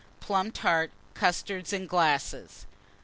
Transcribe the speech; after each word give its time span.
Plum 0.19 0.49
tart; 0.49 0.89
custards, 1.13 1.71
in 1.71 1.85
glasses. 1.85 2.65